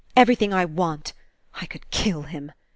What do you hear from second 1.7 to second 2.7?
kill him